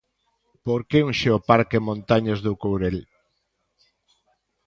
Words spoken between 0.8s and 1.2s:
que un